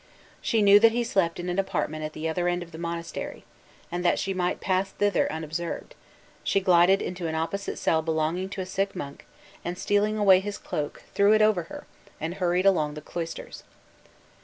She 0.41 0.63
knew 0.63 0.79
that 0.79 0.93
he 0.93 1.03
slept 1.03 1.39
in 1.39 1.47
an 1.47 1.59
apartment 1.59 2.03
at 2.03 2.13
the 2.13 2.27
other 2.27 2.47
end 2.47 2.63
of 2.63 2.71
the 2.71 2.79
monastery; 2.79 3.45
and 3.91 4.03
that 4.03 4.17
she 4.17 4.33
might 4.33 4.59
pass 4.59 4.89
thither 4.89 5.31
unobserved, 5.31 5.93
she 6.43 6.59
glided 6.59 7.03
into 7.03 7.27
an 7.27 7.35
opposite 7.35 7.77
cell 7.77 8.01
belonging 8.01 8.49
to 8.49 8.61
a 8.61 8.65
sick 8.65 8.95
monk, 8.95 9.27
and 9.63 9.77
stealing 9.77 10.17
away 10.17 10.39
his 10.39 10.57
cloak, 10.57 11.03
threw 11.13 11.33
it 11.33 11.41
over 11.43 11.65
her, 11.65 11.85
and 12.19 12.33
hurried 12.33 12.65
along 12.65 12.95
the 12.95 13.01
cloisters. 13.01 13.61